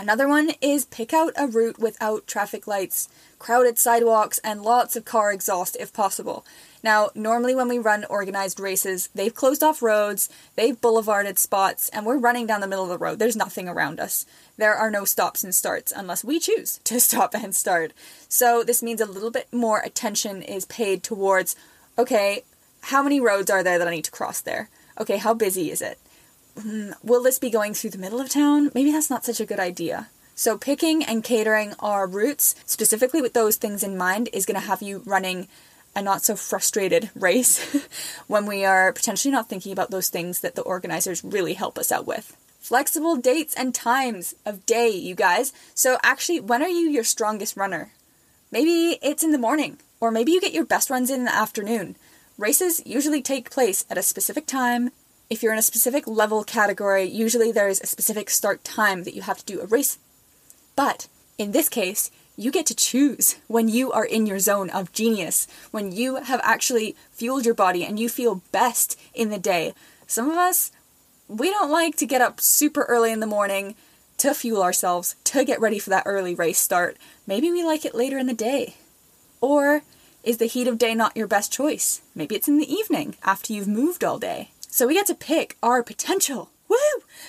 Another 0.00 0.26
one 0.26 0.52
is 0.62 0.86
pick 0.86 1.12
out 1.12 1.34
a 1.36 1.46
route 1.46 1.78
without 1.78 2.26
traffic 2.26 2.66
lights, 2.66 3.10
crowded 3.38 3.78
sidewalks, 3.78 4.38
and 4.38 4.62
lots 4.62 4.96
of 4.96 5.04
car 5.04 5.30
exhaust 5.30 5.76
if 5.78 5.92
possible. 5.92 6.42
Now, 6.82 7.10
normally 7.14 7.54
when 7.54 7.68
we 7.68 7.78
run 7.78 8.06
organized 8.06 8.58
races, 8.58 9.10
they've 9.14 9.34
closed 9.34 9.62
off 9.62 9.82
roads, 9.82 10.30
they've 10.56 10.80
boulevarded 10.80 11.38
spots, 11.38 11.90
and 11.90 12.06
we're 12.06 12.16
running 12.16 12.46
down 12.46 12.62
the 12.62 12.66
middle 12.66 12.84
of 12.84 12.88
the 12.88 12.96
road. 12.96 13.18
There's 13.18 13.36
nothing 13.36 13.68
around 13.68 14.00
us. 14.00 14.24
There 14.56 14.74
are 14.74 14.90
no 14.90 15.04
stops 15.04 15.44
and 15.44 15.54
starts 15.54 15.92
unless 15.94 16.24
we 16.24 16.40
choose 16.40 16.78
to 16.84 16.98
stop 16.98 17.34
and 17.34 17.54
start. 17.54 17.92
So, 18.26 18.64
this 18.64 18.82
means 18.82 19.02
a 19.02 19.06
little 19.06 19.30
bit 19.30 19.48
more 19.52 19.80
attention 19.80 20.40
is 20.40 20.64
paid 20.64 21.02
towards 21.02 21.56
okay, 21.98 22.44
how 22.84 23.02
many 23.02 23.20
roads 23.20 23.50
are 23.50 23.62
there 23.62 23.78
that 23.78 23.86
I 23.86 23.90
need 23.90 24.06
to 24.06 24.10
cross 24.10 24.40
there? 24.40 24.70
Okay, 24.98 25.18
how 25.18 25.34
busy 25.34 25.70
is 25.70 25.82
it? 25.82 25.98
Hmm, 26.62 26.90
will 27.02 27.22
this 27.22 27.38
be 27.38 27.50
going 27.50 27.74
through 27.74 27.90
the 27.90 27.98
middle 27.98 28.20
of 28.20 28.28
town? 28.28 28.70
Maybe 28.74 28.92
that's 28.92 29.10
not 29.10 29.24
such 29.24 29.40
a 29.40 29.46
good 29.46 29.60
idea. 29.60 30.08
So, 30.34 30.58
picking 30.58 31.04
and 31.04 31.24
catering 31.24 31.74
our 31.80 32.06
routes, 32.06 32.54
specifically 32.66 33.22
with 33.22 33.34
those 33.34 33.56
things 33.56 33.82
in 33.82 33.96
mind, 33.96 34.28
is 34.32 34.46
going 34.46 34.60
to 34.60 34.66
have 34.66 34.82
you 34.82 35.02
running 35.04 35.48
a 35.94 36.02
not 36.02 36.22
so 36.22 36.36
frustrated 36.36 37.10
race 37.14 37.88
when 38.26 38.46
we 38.46 38.64
are 38.64 38.92
potentially 38.92 39.32
not 39.32 39.48
thinking 39.48 39.72
about 39.72 39.90
those 39.90 40.08
things 40.08 40.40
that 40.40 40.54
the 40.54 40.62
organizers 40.62 41.24
really 41.24 41.54
help 41.54 41.78
us 41.78 41.92
out 41.92 42.06
with. 42.06 42.36
Flexible 42.58 43.16
dates 43.16 43.54
and 43.54 43.74
times 43.74 44.34
of 44.44 44.66
day, 44.66 44.88
you 44.88 45.14
guys. 45.14 45.52
So, 45.74 45.98
actually, 46.02 46.40
when 46.40 46.62
are 46.62 46.68
you 46.68 46.88
your 46.88 47.04
strongest 47.04 47.56
runner? 47.56 47.92
Maybe 48.50 48.98
it's 49.02 49.22
in 49.22 49.32
the 49.32 49.38
morning, 49.38 49.78
or 50.00 50.10
maybe 50.10 50.32
you 50.32 50.40
get 50.40 50.52
your 50.52 50.64
best 50.64 50.90
runs 50.90 51.10
in 51.10 51.24
the 51.24 51.34
afternoon. 51.34 51.96
Races 52.36 52.82
usually 52.84 53.22
take 53.22 53.50
place 53.50 53.84
at 53.90 53.98
a 53.98 54.02
specific 54.02 54.46
time 54.46 54.90
if 55.30 55.42
you're 55.42 55.52
in 55.52 55.58
a 55.58 55.62
specific 55.62 56.06
level 56.06 56.44
category, 56.44 57.04
usually 57.04 57.52
there's 57.52 57.80
a 57.80 57.86
specific 57.86 58.28
start 58.28 58.64
time 58.64 59.04
that 59.04 59.14
you 59.14 59.22
have 59.22 59.38
to 59.38 59.44
do 59.44 59.60
a 59.60 59.66
race. 59.66 59.98
But 60.76 61.08
In 61.40 61.52
this 61.52 61.70
case, 61.70 62.10
you 62.36 62.50
get 62.50 62.66
to 62.66 62.74
choose 62.74 63.36
when 63.46 63.66
you 63.66 63.90
are 63.92 64.04
in 64.04 64.26
your 64.26 64.38
zone 64.38 64.68
of 64.68 64.92
genius, 64.92 65.46
when 65.70 65.90
you 65.90 66.16
have 66.16 66.38
actually 66.44 66.94
fueled 67.12 67.46
your 67.46 67.54
body 67.54 67.82
and 67.82 67.98
you 67.98 68.10
feel 68.10 68.42
best 68.52 69.00
in 69.14 69.30
the 69.30 69.38
day. 69.38 69.72
Some 70.06 70.30
of 70.30 70.36
us, 70.36 70.70
we 71.28 71.48
don't 71.48 71.70
like 71.70 71.96
to 71.96 72.04
get 72.04 72.20
up 72.20 72.38
super 72.38 72.82
early 72.82 73.10
in 73.10 73.20
the 73.20 73.26
morning 73.26 73.74
to 74.18 74.34
fuel 74.34 74.62
ourselves, 74.62 75.16
to 75.24 75.46
get 75.46 75.62
ready 75.62 75.78
for 75.78 75.88
that 75.88 76.02
early 76.04 76.34
race 76.34 76.58
start. 76.58 76.98
Maybe 77.26 77.50
we 77.50 77.64
like 77.64 77.86
it 77.86 77.94
later 77.94 78.18
in 78.18 78.26
the 78.26 78.34
day. 78.34 78.74
Or 79.40 79.80
is 80.22 80.36
the 80.36 80.44
heat 80.44 80.68
of 80.68 80.76
day 80.76 80.94
not 80.94 81.16
your 81.16 81.26
best 81.26 81.50
choice? 81.50 82.02
Maybe 82.14 82.34
it's 82.34 82.48
in 82.48 82.58
the 82.58 82.70
evening 82.70 83.16
after 83.24 83.54
you've 83.54 83.66
moved 83.66 84.04
all 84.04 84.18
day. 84.18 84.50
So 84.70 84.86
we 84.86 84.94
get 84.94 85.06
to 85.06 85.14
pick 85.14 85.56
our 85.62 85.82
potential. 85.82 86.50
Woo! 86.68 86.76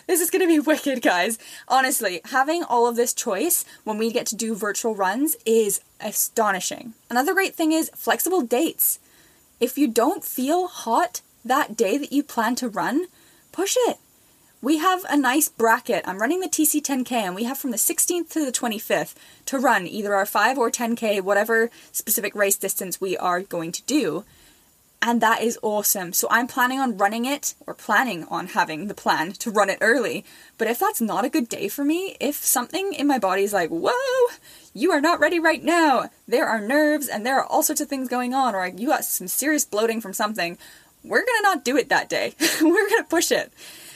This 0.07 0.21
is 0.21 0.29
gonna 0.29 0.48
be 0.48 0.60
wicked, 0.71 1.01
guys. 1.01 1.38
Honestly, 1.67 2.21
having 2.25 2.63
all 2.63 2.88
of 2.88 2.95
this 2.95 3.13
choice 3.13 3.65
when 3.83 3.98
we 3.98 4.12
get 4.12 4.25
to 4.27 4.36
do 4.36 4.55
virtual 4.55 4.95
runs 4.95 5.36
is 5.45 5.81
astonishing. 6.00 6.93
Another 7.10 7.33
great 7.33 7.55
thing 7.55 7.71
is 7.71 7.91
flexible 7.95 8.41
dates. 8.41 9.00
If 9.60 9.77
you 9.77 9.88
don't 9.88 10.24
feel 10.24 10.67
hot 10.67 11.21
that 11.43 11.75
day 11.75 11.98
that 11.98 12.12
you 12.12 12.24
plan 12.24 12.55
to 12.55 12.69
run, 12.69 13.07
push 13.51 13.75
it 13.88 13.98
we 14.62 14.77
have 14.77 15.03
a 15.10 15.17
nice 15.17 15.50
bracket. 15.50 16.03
I'm 16.07 16.19
running 16.19 16.39
the 16.39 16.48
TC10K 16.48 17.12
and 17.12 17.36
we 17.36 17.45
have 17.45 17.57
from 17.57 17.71
the 17.71 17.77
16th 17.77 18.29
to 18.31 18.45
the 18.45 18.51
25th 18.51 19.15
to 19.48 19.57
run 19.57 19.88
either 19.88 20.13
our 20.13 20.25
5 20.25 20.57
or 20.57 20.69
10K, 20.69 21.21
whatever 21.21 21.71
specific 21.91 22.36
race 22.36 22.57
distance 22.57 23.01
we 23.01 23.17
are 23.17 23.41
going 23.41 23.71
to 23.71 23.81
do. 23.83 24.24
And 25.03 25.20
that 25.20 25.41
is 25.41 25.58
awesome. 25.63 26.13
So 26.13 26.27
I'm 26.29 26.46
planning 26.48 26.79
on 26.79 26.96
running 26.98 27.25
it, 27.25 27.55
or 27.65 27.74
planning 27.74 28.25
on 28.29 28.48
having 28.48 28.88
the 28.88 28.93
plan 28.93 29.31
to 29.34 29.50
run 29.50 29.70
it 29.70 29.79
early. 29.81 30.24
But 30.60 30.67
if 30.67 30.77
that's 30.77 31.01
not 31.01 31.25
a 31.25 31.29
good 31.29 31.50
day 31.50 31.70
for 31.70 31.84
me, 31.84 32.15
if 32.20 32.36
something 32.36 32.93
in 32.93 33.08
my 33.08 33.17
body 33.17 33.43
is 33.43 33.51
like, 33.51 33.72
whoa, 33.72 34.36
you 34.75 34.91
are 34.91 35.01
not 35.01 35.20
ready 35.20 35.39
right 35.39 35.63
now, 35.63 36.12
there 36.27 36.48
are 36.48 36.62
nerves 36.62 37.08
and 37.08 37.25
there 37.25 37.39
are 37.39 37.46
all 37.46 37.63
sorts 37.63 37.81
of 37.81 37.88
things 37.88 38.10
going 38.10 38.36
on, 38.36 38.53
or 38.53 38.67
you 38.67 38.89
got 38.89 39.03
some 39.03 39.27
serious 39.27 39.65
bloating 39.65 40.01
from 40.01 40.13
something, 40.13 40.58
we're 41.03 41.25
gonna 41.25 41.41
not 41.41 41.65
do 41.65 41.77
it 41.77 41.89
that 41.89 42.08
day. 42.08 42.36
we're 42.62 42.89
gonna 42.89 43.03
push 43.03 43.31
it. 43.31 43.51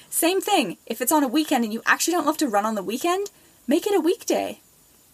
Same 0.09 0.41
thing, 0.41 0.77
if 0.87 1.01
it's 1.01 1.11
on 1.11 1.23
a 1.23 1.27
weekend 1.27 1.63
and 1.63 1.73
you 1.73 1.83
actually 1.85 2.13
don't 2.13 2.25
love 2.25 2.37
to 2.37 2.47
run 2.47 2.65
on 2.65 2.73
the 2.73 2.81
weekend, 2.81 3.29
make 3.67 3.85
it 3.85 3.95
a 3.95 3.99
weekday. 3.99 4.59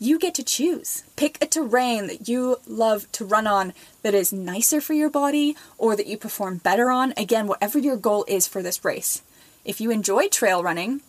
You 0.03 0.17
get 0.17 0.33
to 0.33 0.43
choose. 0.43 1.03
Pick 1.15 1.37
a 1.39 1.45
terrain 1.45 2.07
that 2.07 2.27
you 2.27 2.57
love 2.65 3.05
to 3.11 3.23
run 3.23 3.45
on 3.45 3.71
that 4.01 4.15
is 4.15 4.33
nicer 4.33 4.81
for 4.81 4.93
your 4.93 5.11
body 5.11 5.55
or 5.77 5.95
that 5.95 6.07
you 6.07 6.17
perform 6.17 6.57
better 6.57 6.89
on. 6.89 7.13
Again, 7.17 7.45
whatever 7.45 7.77
your 7.77 7.97
goal 7.97 8.25
is 8.27 8.47
for 8.47 8.63
this 8.63 8.83
race. 8.83 9.21
If 9.63 9.79
you 9.79 9.91
enjoy 9.91 10.27
trail 10.27 10.63
running, 10.63 11.01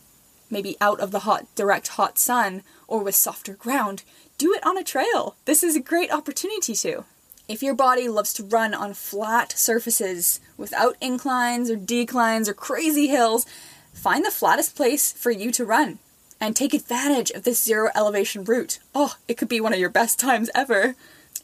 maybe 0.51 0.77
out 0.79 1.01
of 1.01 1.11
the 1.11 1.21
hot, 1.21 1.47
direct 1.55 1.89
hot 1.89 2.19
sun 2.19 2.65
or 2.87 3.03
with 3.03 3.15
softer 3.15 3.55
ground, 3.55 4.03
do 4.37 4.53
it 4.53 4.63
on 4.63 4.77
a 4.77 4.85
trail. 4.85 5.37
This 5.47 5.63
is 5.63 5.75
a 5.75 5.81
great 5.81 6.13
opportunity 6.13 6.75
to. 6.75 7.07
If 7.49 7.63
your 7.63 7.75
body 7.75 8.09
loves 8.09 8.35
to 8.35 8.45
run 8.45 8.75
on 8.75 8.93
flat 8.93 9.53
surfaces 9.57 10.39
without 10.59 10.97
inclines 11.01 11.71
or 11.71 11.77
declines 11.77 12.47
or 12.47 12.53
crazy 12.53 13.07
hills, 13.07 13.47
find 13.95 14.23
the 14.23 14.31
flattest 14.31 14.77
place 14.77 15.13
for 15.13 15.31
you 15.31 15.51
to 15.53 15.65
run 15.65 15.99
and 16.43 16.57
take 16.57 16.75
advantage 16.75 17.31
of 17.31 17.45
this 17.45 17.63
zero 17.63 17.89
elevation 17.95 18.43
route. 18.43 18.81
Oh, 18.97 19.15
it 19.29 19.39
could 19.39 19.49
be 19.49 19.61
one 19.61 19.73
of 19.73 19.79
your 19.79 19.89
best 19.89 20.19
times 20.19 20.51
ever. 20.57 20.97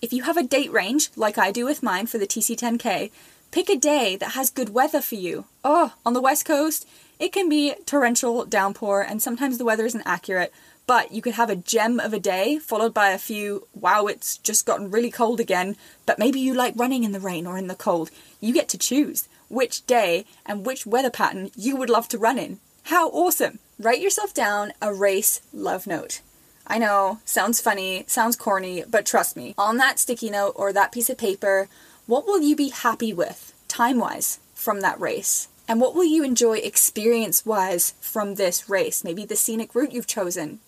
If 0.02 0.12
you 0.12 0.24
have 0.24 0.36
a 0.36 0.42
date 0.42 0.72
range, 0.72 1.10
like 1.14 1.38
I 1.38 1.52
do 1.52 1.64
with 1.64 1.84
mine 1.84 2.08
for 2.08 2.18
the 2.18 2.26
TC10K, 2.26 3.12
pick 3.52 3.70
a 3.70 3.76
day 3.76 4.16
that 4.16 4.32
has 4.32 4.50
good 4.50 4.70
weather 4.70 5.00
for 5.00 5.14
you. 5.14 5.44
Oh, 5.62 5.94
on 6.04 6.14
the 6.14 6.20
west 6.20 6.44
coast, 6.44 6.84
it 7.20 7.32
can 7.32 7.48
be 7.48 7.74
torrential 7.86 8.44
downpour 8.44 9.02
and 9.02 9.22
sometimes 9.22 9.56
the 9.56 9.64
weather 9.64 9.86
isn't 9.86 10.02
accurate, 10.04 10.52
but 10.88 11.12
you 11.12 11.22
could 11.22 11.34
have 11.34 11.48
a 11.48 11.54
gem 11.54 12.00
of 12.00 12.12
a 12.12 12.18
day 12.18 12.58
followed 12.58 12.92
by 12.92 13.10
a 13.10 13.18
few, 13.18 13.68
wow, 13.74 14.06
it's 14.06 14.38
just 14.38 14.66
gotten 14.66 14.90
really 14.90 15.12
cold 15.12 15.38
again, 15.38 15.76
but 16.06 16.18
maybe 16.18 16.40
you 16.40 16.54
like 16.54 16.74
running 16.76 17.04
in 17.04 17.12
the 17.12 17.20
rain 17.20 17.46
or 17.46 17.56
in 17.56 17.68
the 17.68 17.76
cold. 17.76 18.10
You 18.40 18.52
get 18.52 18.68
to 18.70 18.78
choose 18.78 19.28
which 19.48 19.86
day 19.86 20.24
and 20.44 20.66
which 20.66 20.86
weather 20.86 21.10
pattern 21.10 21.52
you 21.54 21.76
would 21.76 21.88
love 21.88 22.08
to 22.08 22.18
run 22.18 22.36
in. 22.36 22.58
How 22.84 23.10
awesome! 23.10 23.60
Write 23.80 24.00
yourself 24.00 24.34
down 24.34 24.72
a 24.82 24.92
race 24.92 25.40
love 25.52 25.86
note. 25.86 26.20
I 26.66 26.78
know, 26.78 27.20
sounds 27.24 27.60
funny, 27.60 28.02
sounds 28.08 28.34
corny, 28.34 28.82
but 28.90 29.06
trust 29.06 29.36
me, 29.36 29.54
on 29.56 29.76
that 29.76 30.00
sticky 30.00 30.30
note 30.30 30.54
or 30.56 30.72
that 30.72 30.90
piece 30.90 31.08
of 31.08 31.16
paper, 31.16 31.68
what 32.06 32.26
will 32.26 32.40
you 32.42 32.56
be 32.56 32.70
happy 32.70 33.12
with, 33.12 33.54
time 33.68 33.98
wise, 33.98 34.40
from 34.52 34.80
that 34.80 35.00
race? 35.00 35.46
And 35.68 35.80
what 35.80 35.94
will 35.94 36.04
you 36.04 36.24
enjoy 36.24 36.56
experience 36.58 37.46
wise 37.46 37.94
from 38.00 38.34
this 38.34 38.68
race? 38.68 39.04
Maybe 39.04 39.24
the 39.24 39.36
scenic 39.36 39.76
route 39.76 39.92
you've 39.92 40.08
chosen. 40.08 40.58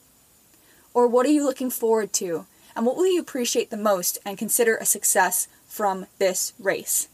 Or 0.95 1.09
what 1.09 1.26
are 1.26 1.31
you 1.31 1.45
looking 1.45 1.71
forward 1.71 2.12
to? 2.14 2.47
And 2.76 2.87
what 2.87 2.97
will 2.97 3.07
you 3.07 3.21
appreciate 3.21 3.71
the 3.71 3.76
most 3.76 4.19
and 4.25 4.38
consider 4.38 4.76
a 4.76 4.87
success 4.87 5.49
from 5.67 6.07
this 6.19 6.52
race? 6.61 7.09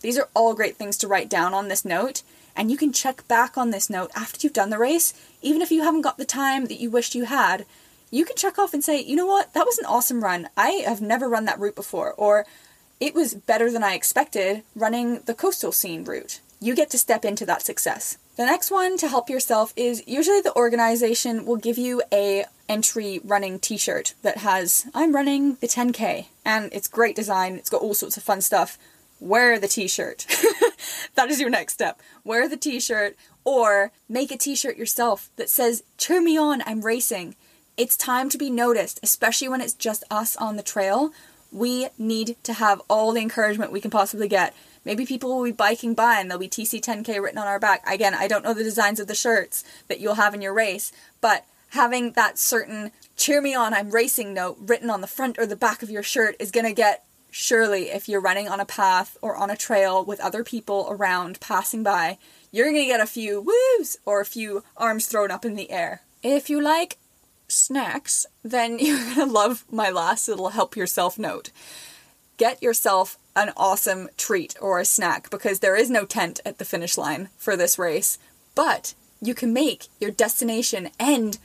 These 0.00 0.18
are 0.18 0.30
all 0.34 0.54
great 0.54 0.76
things 0.76 0.96
to 0.98 1.08
write 1.08 1.28
down 1.28 1.52
on 1.52 1.68
this 1.68 1.84
note, 1.84 2.22
and 2.56 2.70
you 2.70 2.76
can 2.76 2.92
check 2.92 3.26
back 3.28 3.56
on 3.56 3.70
this 3.70 3.90
note 3.90 4.10
after 4.14 4.38
you've 4.40 4.52
done 4.52 4.70
the 4.70 4.78
race, 4.78 5.14
even 5.42 5.62
if 5.62 5.70
you 5.70 5.82
haven't 5.82 6.02
got 6.02 6.18
the 6.18 6.24
time 6.24 6.66
that 6.66 6.80
you 6.80 6.90
wished 6.90 7.14
you 7.14 7.24
had. 7.24 7.66
You 8.10 8.24
can 8.24 8.36
check 8.36 8.58
off 8.58 8.74
and 8.74 8.84
say, 8.84 9.00
you 9.00 9.16
know 9.16 9.26
what, 9.26 9.52
that 9.54 9.66
was 9.66 9.78
an 9.78 9.86
awesome 9.86 10.22
run. 10.22 10.48
I 10.56 10.84
have 10.86 11.00
never 11.00 11.28
run 11.28 11.46
that 11.46 11.58
route 11.58 11.74
before, 11.74 12.12
or 12.12 12.46
it 13.00 13.14
was 13.14 13.34
better 13.34 13.70
than 13.70 13.82
I 13.82 13.94
expected 13.94 14.62
running 14.76 15.20
the 15.26 15.34
coastal 15.34 15.72
scene 15.72 16.04
route. 16.04 16.40
You 16.60 16.76
get 16.76 16.90
to 16.90 16.98
step 16.98 17.24
into 17.24 17.44
that 17.46 17.62
success. 17.62 18.16
The 18.36 18.46
next 18.46 18.70
one 18.70 18.96
to 18.98 19.08
help 19.08 19.28
yourself 19.28 19.72
is 19.76 20.02
usually 20.06 20.40
the 20.40 20.56
organization 20.56 21.44
will 21.44 21.56
give 21.56 21.78
you 21.78 22.02
a 22.12 22.46
entry 22.68 23.20
running 23.22 23.58
t-shirt 23.58 24.14
that 24.22 24.38
has 24.38 24.86
I'm 24.94 25.14
running 25.14 25.56
the 25.56 25.68
10k 25.68 26.26
and 26.44 26.72
it's 26.72 26.88
great 26.88 27.14
design, 27.14 27.56
it's 27.56 27.68
got 27.68 27.82
all 27.82 27.94
sorts 27.94 28.16
of 28.16 28.22
fun 28.22 28.40
stuff 28.40 28.78
wear 29.20 29.58
the 29.58 29.68
t-shirt. 29.68 30.26
that 31.14 31.30
is 31.30 31.40
your 31.40 31.50
next 31.50 31.74
step. 31.74 32.00
Wear 32.24 32.48
the 32.48 32.56
t-shirt 32.56 33.16
or 33.44 33.92
make 34.08 34.30
a 34.30 34.36
t-shirt 34.36 34.76
yourself 34.76 35.30
that 35.36 35.50
says, 35.50 35.82
cheer 35.98 36.20
me 36.20 36.36
on, 36.36 36.62
I'm 36.66 36.80
racing. 36.80 37.36
It's 37.76 37.96
time 37.96 38.28
to 38.30 38.38
be 38.38 38.50
noticed, 38.50 39.00
especially 39.02 39.48
when 39.48 39.60
it's 39.60 39.74
just 39.74 40.04
us 40.10 40.36
on 40.36 40.56
the 40.56 40.62
trail. 40.62 41.12
We 41.50 41.88
need 41.98 42.36
to 42.44 42.54
have 42.54 42.80
all 42.88 43.12
the 43.12 43.20
encouragement 43.20 43.72
we 43.72 43.80
can 43.80 43.90
possibly 43.90 44.28
get. 44.28 44.54
Maybe 44.84 45.06
people 45.06 45.34
will 45.34 45.44
be 45.44 45.52
biking 45.52 45.94
by 45.94 46.20
and 46.20 46.30
there'll 46.30 46.40
be 46.40 46.48
TC10K 46.48 47.20
written 47.20 47.38
on 47.38 47.46
our 47.46 47.58
back. 47.58 47.82
Again, 47.88 48.14
I 48.14 48.28
don't 48.28 48.44
know 48.44 48.54
the 48.54 48.62
designs 48.62 49.00
of 49.00 49.06
the 49.06 49.14
shirts 49.14 49.64
that 49.88 49.98
you'll 49.98 50.14
have 50.14 50.34
in 50.34 50.42
your 50.42 50.52
race, 50.52 50.92
but 51.20 51.46
having 51.70 52.12
that 52.12 52.38
certain 52.38 52.92
cheer 53.16 53.40
me 53.40 53.54
on, 53.54 53.74
I'm 53.74 53.90
racing 53.90 54.34
note 54.34 54.58
written 54.60 54.90
on 54.90 55.00
the 55.00 55.06
front 55.06 55.38
or 55.38 55.46
the 55.46 55.56
back 55.56 55.82
of 55.82 55.90
your 55.90 56.02
shirt 56.02 56.36
is 56.38 56.50
going 56.50 56.66
to 56.66 56.72
get 56.72 57.03
surely 57.34 57.90
if 57.90 58.08
you're 58.08 58.20
running 58.20 58.46
on 58.48 58.60
a 58.60 58.64
path 58.64 59.16
or 59.20 59.34
on 59.34 59.50
a 59.50 59.56
trail 59.56 60.04
with 60.04 60.20
other 60.20 60.44
people 60.44 60.86
around 60.88 61.40
passing 61.40 61.82
by, 61.82 62.16
you're 62.52 62.66
going 62.66 62.76
to 62.76 62.86
get 62.86 63.00
a 63.00 63.06
few 63.06 63.40
woos 63.40 63.96
or 64.06 64.20
a 64.20 64.24
few 64.24 64.62
arms 64.76 65.06
thrown 65.06 65.32
up 65.32 65.44
in 65.44 65.56
the 65.56 65.72
air. 65.72 66.02
If 66.22 66.48
you 66.48 66.62
like 66.62 66.96
snacks, 67.48 68.24
then 68.44 68.78
you're 68.80 68.98
going 68.98 69.16
to 69.16 69.24
love 69.24 69.64
my 69.68 69.90
last 69.90 70.28
little 70.28 70.50
help 70.50 70.76
yourself 70.76 71.18
note. 71.18 71.50
Get 72.36 72.62
yourself 72.62 73.18
an 73.34 73.50
awesome 73.56 74.10
treat 74.16 74.54
or 74.60 74.78
a 74.78 74.84
snack 74.84 75.28
because 75.28 75.58
there 75.58 75.74
is 75.74 75.90
no 75.90 76.04
tent 76.04 76.38
at 76.46 76.58
the 76.58 76.64
finish 76.64 76.96
line 76.96 77.30
for 77.36 77.56
this 77.56 77.80
race, 77.80 78.16
but 78.54 78.94
you 79.20 79.34
can 79.34 79.52
make 79.52 79.88
your 79.98 80.12
destination 80.12 80.88
end 81.00 81.38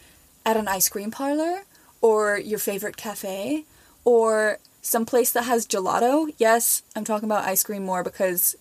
at 0.46 0.56
an 0.56 0.68
ice 0.68 0.88
cream 0.88 1.10
parlor 1.10 1.64
or 2.00 2.38
your 2.38 2.60
favorite 2.60 2.96
cafe 2.96 3.66
or 4.06 4.60
some 4.82 5.06
place 5.06 5.32
that 5.32 5.44
has 5.44 5.68
gelato. 5.68 6.34
Yes, 6.38 6.84
I'm 6.96 7.04
talking 7.04 7.28
about 7.28 7.46
ice 7.46 7.64
cream 7.64 7.86
more 7.86 8.04
because 8.04 8.56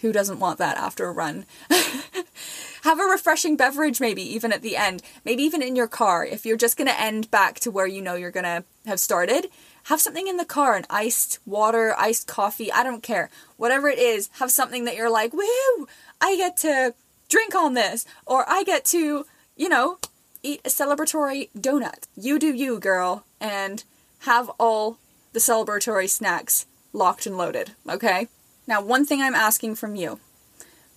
who 0.00 0.12
doesn't 0.12 0.38
want 0.38 0.58
that 0.58 0.76
after 0.76 1.06
a 1.06 1.12
run? 1.12 1.46
have 2.82 3.00
a 3.00 3.04
refreshing 3.04 3.56
beverage 3.56 4.00
maybe 4.00 4.22
even 4.22 4.52
at 4.52 4.62
the 4.62 4.76
end. 4.76 5.02
Maybe 5.24 5.42
even 5.42 5.62
in 5.62 5.76
your 5.76 5.88
car 5.88 6.24
if 6.24 6.44
you're 6.44 6.56
just 6.56 6.76
going 6.76 6.88
to 6.88 7.00
end 7.00 7.30
back 7.30 7.58
to 7.60 7.70
where 7.70 7.86
you 7.86 8.02
know 8.02 8.14
you're 8.14 8.30
going 8.30 8.44
to 8.44 8.64
have 8.86 9.00
started. 9.00 9.48
Have 9.84 10.00
something 10.00 10.28
in 10.28 10.36
the 10.36 10.44
car, 10.44 10.76
an 10.76 10.86
iced 10.88 11.38
water, 11.46 11.94
iced 11.98 12.26
coffee, 12.26 12.72
I 12.72 12.82
don't 12.82 13.02
care. 13.02 13.30
Whatever 13.56 13.88
it 13.88 13.98
is, 13.98 14.30
have 14.38 14.50
something 14.50 14.84
that 14.84 14.96
you're 14.96 15.10
like, 15.10 15.34
"Woo! 15.34 15.88
I 16.20 16.36
get 16.36 16.56
to 16.58 16.94
drink 17.28 17.54
on 17.54 17.74
this." 17.74 18.06
Or 18.24 18.48
I 18.48 18.64
get 18.64 18.86
to, 18.86 19.26
you 19.56 19.68
know, 19.68 19.98
eat 20.42 20.60
a 20.64 20.68
celebratory 20.68 21.50
donut. 21.58 22.06
You 22.16 22.38
do 22.38 22.54
you, 22.54 22.78
girl, 22.78 23.24
and 23.40 23.84
have 24.20 24.50
all 24.58 24.98
the 25.34 25.40
celebratory 25.40 26.08
snacks 26.08 26.64
locked 26.94 27.26
and 27.26 27.36
loaded, 27.36 27.72
okay? 27.88 28.28
Now, 28.66 28.80
one 28.80 29.04
thing 29.04 29.20
I'm 29.20 29.34
asking 29.34 29.74
from 29.74 29.94
you 29.94 30.20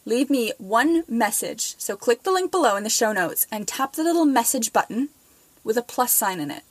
leave 0.05 0.29
me 0.29 0.53
one 0.57 1.03
message. 1.09 1.75
So 1.77 1.97
click 1.97 2.23
the 2.23 2.31
link 2.31 2.49
below 2.49 2.77
in 2.77 2.83
the 2.83 2.89
show 2.89 3.11
notes 3.11 3.45
and 3.51 3.67
tap 3.67 3.93
the 3.93 4.03
little 4.03 4.23
message 4.23 4.71
button 4.71 5.09
with 5.65 5.75
a 5.75 5.81
plus 5.81 6.13
sign 6.13 6.39
in 6.39 6.49
it. 6.49 6.63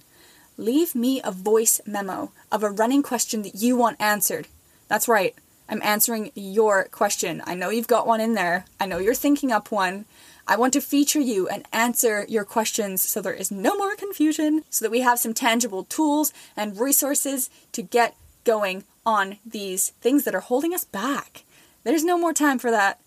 Leave 0.57 0.95
me 0.95 1.21
a 1.23 1.31
voice 1.31 1.83
memo 1.85 2.33
of 2.51 2.63
a 2.63 2.71
running 2.71 3.03
question 3.03 3.43
that 3.43 3.57
you 3.57 3.77
want 3.77 4.01
answered. 4.01 4.49
That's 4.89 5.07
right, 5.07 5.35
I'm 5.69 5.83
answering 5.83 6.31
your 6.35 6.85
question. 6.85 7.43
I 7.45 7.55
know 7.55 7.69
you've 7.69 7.89
got 7.89 8.07
one 8.07 8.23
in 8.23 8.33
there. 8.33 8.65
I 8.81 8.87
know 8.87 8.99
you're 8.99 9.15
thinking 9.15 9.53
up 9.53 9.71
one. 9.71 10.07
I 10.49 10.57
want 10.57 10.73
to 10.75 10.81
feature 10.81 11.21
you 11.21 11.49
and 11.49 11.67
answer 11.73 12.25
your 12.29 12.45
questions 12.45 13.03
so 13.03 13.21
there 13.21 13.33
is 13.33 13.51
no 13.51 13.77
more 13.77 13.97
confusion, 13.97 14.63
so 14.71 14.85
that 14.85 14.93
we 14.93 15.01
have 15.01 15.19
some 15.19 15.35
tangible 15.35 15.83
tools 15.85 16.33
and 16.57 16.79
resources 16.79 17.51
to 17.73 17.83
get 17.83 18.15
going 18.45 18.85
on 19.05 19.39
these 19.45 19.91
things 20.01 20.23
that 20.23 20.37
are 20.37 20.41
holding 20.41 20.73
us 20.73 20.85
back. 20.85 21.43
There's 21.83 22.05
no 22.05 22.17
more 22.17 22.33
time 22.33 22.61
for 22.61 22.71
that. 22.71 23.01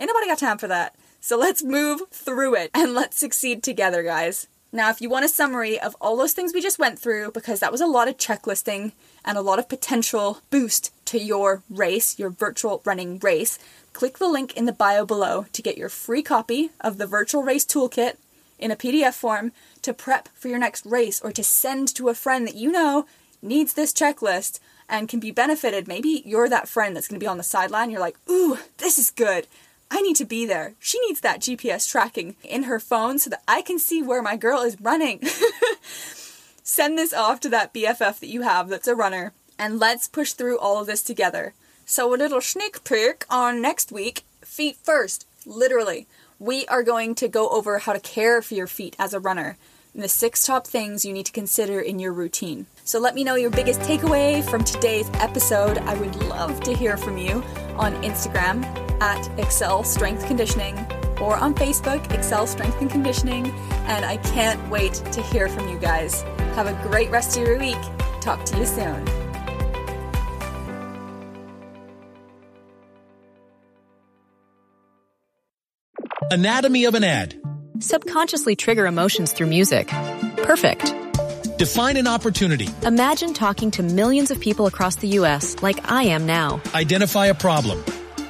Ain't 0.00 0.08
nobody 0.08 0.26
got 0.26 0.38
time 0.38 0.58
for 0.58 0.66
that. 0.66 0.96
So 1.20 1.38
let's 1.38 1.62
move 1.62 2.02
through 2.10 2.56
it 2.56 2.70
and 2.74 2.92
let's 2.92 3.18
succeed 3.18 3.62
together, 3.62 4.02
guys. 4.02 4.48
Now, 4.72 4.90
if 4.90 5.00
you 5.00 5.10
want 5.10 5.24
a 5.24 5.28
summary 5.28 5.80
of 5.80 5.96
all 6.00 6.16
those 6.16 6.32
things 6.32 6.54
we 6.54 6.60
just 6.60 6.78
went 6.78 6.98
through, 6.98 7.32
because 7.32 7.58
that 7.58 7.72
was 7.72 7.80
a 7.80 7.86
lot 7.86 8.06
of 8.06 8.16
checklisting 8.16 8.92
and 9.24 9.36
a 9.36 9.42
lot 9.42 9.58
of 9.58 9.68
potential 9.68 10.40
boost 10.50 10.92
to 11.06 11.18
your 11.18 11.62
race, 11.68 12.18
your 12.18 12.30
virtual 12.30 12.80
running 12.84 13.18
race, 13.18 13.58
click 13.92 14.18
the 14.18 14.28
link 14.28 14.56
in 14.56 14.66
the 14.66 14.72
bio 14.72 15.04
below 15.04 15.46
to 15.52 15.62
get 15.62 15.76
your 15.76 15.88
free 15.88 16.22
copy 16.22 16.70
of 16.80 16.98
the 16.98 17.06
Virtual 17.06 17.42
Race 17.42 17.64
Toolkit 17.64 18.16
in 18.60 18.70
a 18.70 18.76
PDF 18.76 19.14
form 19.14 19.50
to 19.82 19.92
prep 19.92 20.28
for 20.34 20.46
your 20.46 20.58
next 20.58 20.86
race 20.86 21.20
or 21.20 21.32
to 21.32 21.42
send 21.42 21.92
to 21.96 22.08
a 22.08 22.14
friend 22.14 22.46
that 22.46 22.54
you 22.54 22.70
know 22.70 23.06
needs 23.42 23.74
this 23.74 23.92
checklist 23.92 24.60
and 24.88 25.08
can 25.08 25.18
be 25.18 25.30
benefited. 25.32 25.88
Maybe 25.88 26.22
you're 26.24 26.48
that 26.48 26.68
friend 26.68 26.94
that's 26.94 27.08
going 27.08 27.18
to 27.18 27.24
be 27.24 27.28
on 27.28 27.38
the 27.38 27.42
sideline. 27.42 27.90
You're 27.90 28.00
like, 28.00 28.18
ooh, 28.28 28.58
this 28.78 28.98
is 28.98 29.10
good. 29.10 29.46
I 29.90 30.00
need 30.02 30.16
to 30.16 30.24
be 30.24 30.46
there. 30.46 30.74
She 30.78 31.00
needs 31.00 31.20
that 31.20 31.40
GPS 31.40 31.90
tracking 31.90 32.36
in 32.44 32.64
her 32.64 32.78
phone 32.78 33.18
so 33.18 33.30
that 33.30 33.42
I 33.48 33.60
can 33.60 33.78
see 33.78 34.02
where 34.02 34.22
my 34.22 34.36
girl 34.36 34.60
is 34.60 34.80
running. 34.80 35.20
Send 36.62 36.96
this 36.96 37.12
off 37.12 37.40
to 37.40 37.48
that 37.48 37.74
BFF 37.74 38.20
that 38.20 38.28
you 38.28 38.42
have 38.42 38.68
that's 38.68 38.86
a 38.86 38.94
runner, 38.94 39.32
and 39.58 39.80
let's 39.80 40.06
push 40.06 40.32
through 40.32 40.58
all 40.58 40.80
of 40.80 40.86
this 40.86 41.02
together. 41.02 41.54
So, 41.84 42.14
a 42.14 42.16
little 42.16 42.40
sneak 42.40 42.84
peek 42.84 43.24
on 43.28 43.60
next 43.60 43.90
week 43.90 44.22
feet 44.42 44.76
first, 44.76 45.26
literally. 45.44 46.06
We 46.38 46.66
are 46.66 46.84
going 46.84 47.16
to 47.16 47.28
go 47.28 47.48
over 47.48 47.78
how 47.78 47.92
to 47.92 48.00
care 48.00 48.40
for 48.42 48.54
your 48.54 48.68
feet 48.68 48.94
as 48.98 49.12
a 49.12 49.20
runner 49.20 49.58
and 49.92 50.02
the 50.02 50.08
six 50.08 50.46
top 50.46 50.66
things 50.66 51.04
you 51.04 51.12
need 51.12 51.26
to 51.26 51.32
consider 51.32 51.80
in 51.80 51.98
your 51.98 52.12
routine. 52.12 52.66
So 52.84 53.00
let 53.00 53.14
me 53.14 53.24
know 53.24 53.34
your 53.34 53.50
biggest 53.50 53.80
takeaway 53.80 54.48
from 54.48 54.62
today's 54.62 55.10
episode. 55.14 55.78
I 55.78 55.94
would 55.94 56.14
love 56.24 56.60
to 56.60 56.74
hear 56.74 56.96
from 56.96 57.18
you 57.18 57.42
on 57.76 58.00
Instagram 58.02 58.89
at 59.00 59.28
Excel 59.38 59.84
Strength 59.84 60.26
Conditioning 60.26 60.76
or 61.20 61.36
on 61.36 61.54
Facebook, 61.54 62.12
Excel 62.12 62.46
Strength 62.46 62.80
and 62.80 62.90
Conditioning. 62.90 63.50
And 63.86 64.04
I 64.04 64.16
can't 64.18 64.70
wait 64.70 64.94
to 65.12 65.22
hear 65.22 65.48
from 65.48 65.68
you 65.68 65.78
guys. 65.78 66.22
Have 66.54 66.66
a 66.66 66.88
great 66.88 67.10
rest 67.10 67.36
of 67.36 67.46
your 67.46 67.58
week. 67.58 67.78
Talk 68.20 68.44
to 68.46 68.58
you 68.58 68.66
soon. 68.66 69.06
Anatomy 76.32 76.84
of 76.84 76.94
an 76.94 77.02
ad. 77.02 77.34
Subconsciously 77.80 78.54
trigger 78.54 78.86
emotions 78.86 79.32
through 79.32 79.48
music. 79.48 79.88
Perfect. 80.36 80.94
Define 81.58 81.96
an 81.96 82.06
opportunity. 82.06 82.68
Imagine 82.84 83.34
talking 83.34 83.70
to 83.72 83.82
millions 83.82 84.30
of 84.30 84.38
people 84.38 84.66
across 84.66 84.96
the 84.96 85.08
U.S. 85.08 85.56
like 85.60 85.90
I 85.90 86.04
am 86.04 86.26
now. 86.26 86.62
Identify 86.72 87.26
a 87.26 87.34
problem. 87.34 87.82